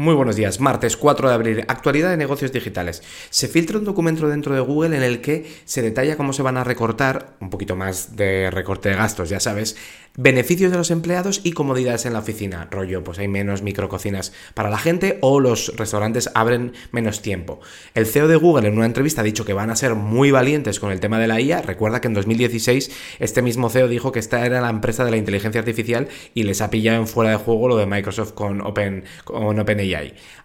Muy 0.00 0.14
buenos 0.14 0.34
días, 0.34 0.60
martes 0.60 0.96
4 0.96 1.28
de 1.28 1.34
abril, 1.34 1.64
actualidad 1.68 2.08
de 2.08 2.16
negocios 2.16 2.52
digitales. 2.52 3.02
Se 3.28 3.48
filtra 3.48 3.76
un 3.76 3.84
documento 3.84 4.26
dentro 4.28 4.54
de 4.54 4.62
Google 4.62 4.96
en 4.96 5.02
el 5.02 5.20
que 5.20 5.44
se 5.66 5.82
detalla 5.82 6.16
cómo 6.16 6.32
se 6.32 6.40
van 6.40 6.56
a 6.56 6.64
recortar, 6.64 7.36
un 7.38 7.50
poquito 7.50 7.76
más 7.76 8.16
de 8.16 8.50
recorte 8.50 8.88
de 8.88 8.94
gastos, 8.94 9.28
ya 9.28 9.40
sabes, 9.40 9.76
beneficios 10.16 10.72
de 10.72 10.78
los 10.78 10.90
empleados 10.90 11.42
y 11.44 11.52
comodidades 11.52 12.06
en 12.06 12.14
la 12.14 12.20
oficina. 12.20 12.66
Rollo, 12.70 13.04
pues 13.04 13.18
hay 13.18 13.28
menos 13.28 13.60
micrococinas 13.60 14.32
para 14.54 14.70
la 14.70 14.78
gente 14.78 15.18
o 15.20 15.38
los 15.38 15.76
restaurantes 15.76 16.30
abren 16.34 16.72
menos 16.92 17.20
tiempo. 17.20 17.60
El 17.94 18.06
CEO 18.06 18.26
de 18.26 18.36
Google 18.36 18.68
en 18.68 18.78
una 18.78 18.86
entrevista 18.86 19.20
ha 19.20 19.24
dicho 19.24 19.44
que 19.44 19.52
van 19.52 19.68
a 19.68 19.76
ser 19.76 19.96
muy 19.96 20.30
valientes 20.30 20.80
con 20.80 20.92
el 20.92 21.00
tema 21.00 21.18
de 21.18 21.28
la 21.28 21.42
IA. 21.42 21.60
Recuerda 21.60 22.00
que 22.00 22.08
en 22.08 22.14
2016 22.14 22.90
este 23.18 23.42
mismo 23.42 23.68
CEO 23.68 23.86
dijo 23.86 24.12
que 24.12 24.18
esta 24.18 24.46
era 24.46 24.62
la 24.62 24.70
empresa 24.70 25.04
de 25.04 25.10
la 25.10 25.18
inteligencia 25.18 25.58
artificial 25.58 26.08
y 26.32 26.44
les 26.44 26.62
ha 26.62 26.70
pillado 26.70 27.00
en 27.00 27.06
fuera 27.06 27.32
de 27.32 27.36
juego 27.36 27.68
lo 27.68 27.76
de 27.76 27.84
Microsoft 27.84 28.32
con 28.32 28.62
Open 28.62 29.04
con 29.24 29.58
OpenAI 29.58 29.89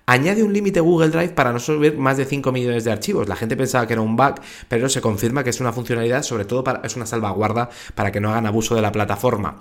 Añade 0.07 0.43
un 0.43 0.53
límite 0.53 0.79
Google 0.79 1.09
Drive 1.09 1.29
para 1.29 1.51
no 1.51 1.59
subir 1.59 1.97
más 1.97 2.17
de 2.17 2.25
5 2.25 2.51
millones 2.51 2.83
de 2.83 2.91
archivos. 2.91 3.27
La 3.27 3.35
gente 3.35 3.57
pensaba 3.57 3.87
que 3.87 3.93
era 3.93 4.01
un 4.01 4.15
bug, 4.15 4.35
pero 4.67 4.87
se 4.87 5.01
confirma 5.01 5.43
que 5.43 5.49
es 5.49 5.59
una 5.59 5.73
funcionalidad, 5.73 6.21
sobre 6.21 6.45
todo 6.45 6.63
para, 6.63 6.81
es 6.83 6.95
una 6.95 7.05
salvaguarda 7.05 7.69
para 7.95 8.11
que 8.11 8.19
no 8.19 8.29
hagan 8.29 8.45
abuso 8.45 8.75
de 8.75 8.81
la 8.81 8.91
plataforma. 8.91 9.59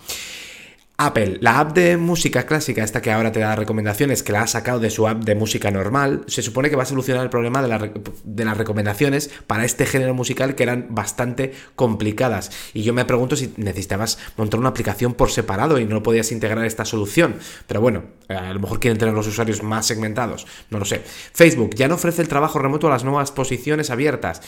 Apple, 1.07 1.39
la 1.41 1.61
app 1.61 1.75
de 1.75 1.97
música 1.97 2.47
clásica, 2.47 2.83
esta 2.83 3.03
que 3.03 3.13
ahora 3.13 3.33
te 3.33 3.41
da 3.41 3.57
recomendaciones, 3.57 4.23
que 4.23 4.33
la 4.33 4.43
ha 4.43 4.47
sacado 4.47 4.81
de 4.81 4.91
su 4.91 5.07
app 5.07 5.25
de 5.25 5.35
música 5.35 5.71
normal, 5.71 6.25
se 6.27 6.43
supone 6.43 6.71
que 6.71 6.77
va 6.77 6.85
a 6.85 6.87
solucionar 6.87 7.23
el 7.23 7.31
problema 7.31 7.63
de, 7.63 7.93
de, 8.25 8.45
las 8.45 8.57
recomendaciones 8.57 9.31
para 9.47 9.65
este 9.65 9.87
género 9.87 10.15
musical 10.15 10.55
que 10.55 10.63
eran 10.63 10.89
bastante 10.91 11.53
complicadas. 11.77 12.51
Y 12.73 12.83
yo 12.83 12.95
me 12.95 13.05
pregunto 13.05 13.37
si 13.37 13.53
necesitabas 13.57 14.19
montar 14.37 14.61
una 14.61 14.71
aplicación 14.71 15.15
por 15.15 15.31
separado 15.31 15.79
y 15.79 15.85
no 15.85 16.03
podías 16.03 16.33
integrar 16.33 16.65
esta 16.65 16.85
solución. 16.85 17.37
Pero 17.67 17.81
bueno, 17.81 18.05
a 18.29 18.53
lo 18.53 18.61
mejor 18.61 18.81
quieren 18.81 18.99
tener 18.99 19.15
los 19.15 19.27
usuarios 19.27 19.63
más 19.63 19.87
segmentados, 19.87 20.47
no 20.71 20.79
lo 20.79 20.85
sé. 20.85 21.03
Facebook 21.33 21.75
ya 21.75 21.89
no 21.89 21.97
ofrece 21.97 22.23
el 22.23 22.29
trabajo 22.29 22.59
remoto 22.59 22.87
a 22.87 22.91
las 22.91 23.05
nuevas 23.05 23.33
posiciones 23.33 23.91
abiertas. 23.91 24.41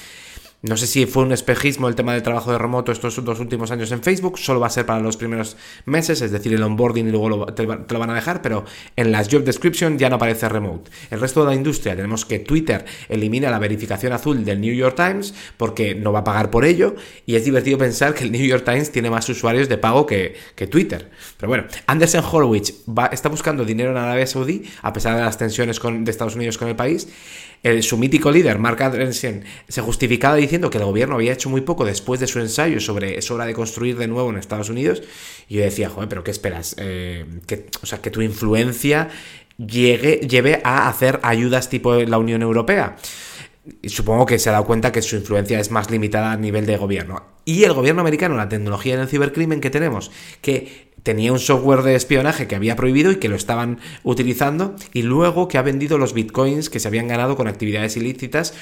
No 0.69 0.77
sé 0.77 0.89
si 0.89 1.07
fue 1.07 1.23
un 1.23 1.31
espejismo 1.31 1.87
el 1.87 1.95
tema 1.95 2.13
del 2.13 2.25
trabajo 2.25 2.51
de 2.51 2.59
remoto 2.59 2.91
estos 2.91 3.25
dos 3.25 3.39
últimos 3.39 3.71
años 3.71 3.93
en 3.93 4.03
Facebook, 4.03 4.37
solo 4.37 4.59
va 4.59 4.67
a 4.67 4.71
ser 4.71 4.85
para 4.85 4.99
los 4.99 5.17
primeros 5.17 5.57
meses, 5.85 6.23
es 6.23 6.33
decir, 6.33 6.53
el 6.55 6.63
onboarding 6.63 7.07
y 7.07 7.11
luego 7.13 7.47
te, 7.47 7.65
lo 7.65 7.99
van 7.99 8.11
a 8.11 8.15
dejar, 8.15 8.43
pero 8.43 8.65
en 8.97 9.13
las 9.13 9.29
job 9.29 9.45
description 9.45 9.97
ya 9.97 10.11
no 10.11 10.17
aparece 10.17 10.49
remote. 10.49 10.91
El 11.11 11.21
resto 11.21 11.43
de 11.43 11.51
la 11.51 11.55
industria 11.55 11.95
tenemos 11.95 12.25
que 12.25 12.41
Twitter 12.41 12.85
elimina 13.09 13.49
la 13.49 13.61
verificación 13.61 14.13
azul 14.13 14.45
del 14.45 14.61
New 14.61 14.75
York 14.75 14.97
Times 14.97 15.35
porque 15.57 15.95
no 15.95 16.11
va 16.11 16.21
a 16.21 16.25
pagar 16.25 16.51
por 16.51 16.65
ello 16.65 16.97
y 17.27 17.37
es 17.37 17.45
divertido 17.45 17.79
pensar 17.79 18.13
que 18.15 18.25
el 18.25 18.33
New 18.33 18.45
York 18.45 18.65
Times 18.65 18.91
tiene 18.91 19.09
más 19.09 19.29
usuarios 19.29 19.69
de 19.69 19.79
pago 19.79 20.05
que, 20.05 20.35
Twitter. 20.69 21.11
Pero 21.37 21.49
bueno, 21.49 21.65
Anderson 21.87 22.25
Horowitz 22.29 22.75
está 23.13 23.29
buscando 23.29 23.65
dinero 23.65 23.93
en 23.93 23.99
Arabia 23.99 24.27
Saudí 24.27 24.65
a 24.83 24.93
pesar 24.93 25.15
de 25.17 25.23
las 25.23 25.39
tensiones 25.39 25.81
de 25.81 26.11
Estados 26.11 26.35
Unidos 26.35 26.59
con 26.59 26.67
el 26.67 26.75
país. 26.75 27.07
Su 27.83 27.99
mítico 27.99 28.31
líder, 28.31 28.59
Mark 28.59 28.83
Andreessen, 28.83 29.45
se 29.69 29.81
justificaba 29.81 30.37
diciendo 30.37 30.71
que 30.71 30.79
el 30.79 30.85
gobierno 30.85 31.17
había 31.17 31.33
hecho 31.33 31.49
muy 31.49 31.63
poco 31.63 31.85
después 31.85 32.21
de 32.21 32.27
su 32.27 32.41
ensayo 32.41 32.81
sobre 32.81 33.19
es 33.19 33.31
hora 33.31 33.47
de 33.47 33.55
construir 33.55 33.97
de 33.97 34.07
nuevo 34.07 34.31
en 34.31 34.37
Estados 34.37 34.69
Unidos. 34.69 35.03
Y 35.49 35.57
yo 35.57 35.63
decía, 35.63 35.89
joder, 35.89 36.09
pero 36.09 36.25
¿qué 36.25 36.31
esperas? 36.31 36.75
Eh, 36.79 37.25
que, 37.47 37.67
o 37.83 37.87
sea, 37.87 38.01
que 38.01 38.11
tu 38.11 38.23
influencia 38.23 39.09
llegue, 39.59 40.21
lleve 40.29 40.61
a 40.65 40.89
hacer 40.89 41.21
ayudas 41.23 41.69
tipo 41.69 41.95
la 41.95 42.19
Unión 42.19 42.43
Europea. 42.43 42.97
Y 43.83 43.89
supongo 43.89 44.27
que 44.27 44.39
se 44.39 44.49
ha 44.49 44.53
dado 44.53 44.65
cuenta 44.65 44.93
que 44.93 45.03
su 45.03 45.17
influencia 45.17 45.59
es 45.59 45.71
más 45.71 45.91
limitada 45.91 46.33
a 46.33 46.37
nivel 46.37 46.67
de 46.67 46.77
gobierno. 46.77 47.25
Y 47.45 47.65
el 47.65 47.73
gobierno 47.73 48.01
americano, 48.01 48.37
la 48.37 48.49
tecnología 48.49 48.95
en 48.95 49.01
el 49.01 49.09
cibercrimen 49.09 49.61
que 49.61 49.71
tenemos, 49.71 50.13
que 50.41 50.93
tenía 51.07 51.31
un 51.31 51.39
software 51.39 51.83
de 51.83 51.95
espionaje 51.95 52.49
que 52.49 52.57
había 52.57 52.75
prohibido 52.75 53.13
y 53.13 53.17
que 53.17 53.29
lo 53.29 53.37
estaban 53.37 53.79
utilizando, 54.03 54.75
y 54.93 55.03
luego 55.03 55.47
que 55.47 55.57
ha 55.57 55.63
vendido 55.63 55.99
los 55.99 56.15
bitcoins 56.15 56.69
que 56.69 56.81
se 56.81 56.89
habían 56.89 57.07
ganado 57.07 57.37
con 57.37 57.47
actividades 57.47 57.97
ilícitas 57.97 58.55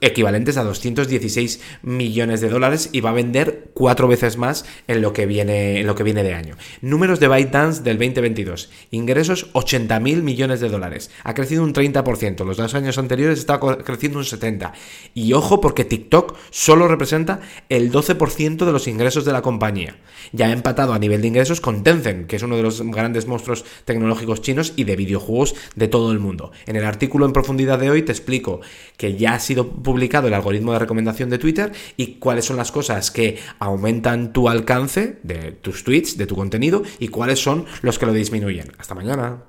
equivalentes 0.00 0.56
a 0.56 0.64
216 0.64 1.60
millones 1.82 2.40
de 2.40 2.48
dólares 2.48 2.88
y 2.90 3.02
va 3.02 3.10
a 3.10 3.12
vender 3.12 3.63
cuatro 3.84 4.08
veces 4.08 4.38
más 4.38 4.64
en 4.88 5.02
lo 5.02 5.12
que 5.12 5.26
viene, 5.26 5.80
en 5.80 5.86
lo 5.86 5.94
que 5.94 6.04
viene 6.04 6.22
de 6.22 6.32
año. 6.32 6.56
Números 6.80 7.20
de 7.20 7.28
ByteDance 7.28 7.82
del 7.82 7.98
2022. 7.98 8.70
Ingresos 8.92 9.50
80 9.52 10.00
mil 10.00 10.22
millones 10.22 10.60
de 10.60 10.70
dólares. 10.70 11.10
Ha 11.22 11.34
crecido 11.34 11.62
un 11.62 11.74
30%. 11.74 12.46
Los 12.46 12.56
dos 12.56 12.74
años 12.74 12.96
anteriores 12.96 13.40
estaba 13.40 13.76
creciendo 13.76 14.18
un 14.18 14.24
70%. 14.24 14.72
Y 15.12 15.34
ojo 15.34 15.60
porque 15.60 15.84
TikTok 15.84 16.34
solo 16.48 16.88
representa 16.88 17.40
el 17.68 17.92
12% 17.92 18.64
de 18.64 18.72
los 18.72 18.88
ingresos 18.88 19.26
de 19.26 19.32
la 19.32 19.42
compañía. 19.42 19.98
Ya 20.32 20.46
ha 20.46 20.52
empatado 20.52 20.94
a 20.94 20.98
nivel 20.98 21.20
de 21.20 21.28
ingresos 21.28 21.60
con 21.60 21.82
Tencent, 21.82 22.26
que 22.26 22.36
es 22.36 22.42
uno 22.42 22.56
de 22.56 22.62
los 22.62 22.80
grandes 22.80 23.26
monstruos 23.26 23.66
tecnológicos 23.84 24.40
chinos 24.40 24.72
y 24.76 24.84
de 24.84 24.96
videojuegos 24.96 25.56
de 25.76 25.88
todo 25.88 26.10
el 26.10 26.20
mundo. 26.20 26.52
En 26.64 26.76
el 26.76 26.86
artículo 26.86 27.26
en 27.26 27.34
profundidad 27.34 27.78
de 27.78 27.90
hoy 27.90 28.00
te 28.00 28.12
explico 28.12 28.62
que 28.96 29.16
ya 29.16 29.34
ha 29.34 29.40
sido 29.40 29.68
publicado 29.68 30.28
el 30.28 30.32
algoritmo 30.32 30.72
de 30.72 30.78
recomendación 30.78 31.28
de 31.28 31.36
Twitter 31.36 31.72
y 31.98 32.14
cuáles 32.14 32.46
son 32.46 32.56
las 32.56 32.72
cosas 32.72 33.10
que 33.10 33.38
aumentan 33.74 34.32
tu 34.32 34.48
alcance 34.48 35.18
de 35.22 35.52
tus 35.52 35.84
tweets, 35.84 36.16
de 36.16 36.26
tu 36.26 36.34
contenido 36.34 36.82
y 36.98 37.08
cuáles 37.08 37.40
son 37.40 37.66
los 37.82 37.98
que 37.98 38.06
lo 38.06 38.12
disminuyen. 38.12 38.72
Hasta 38.78 38.94
mañana. 38.94 39.44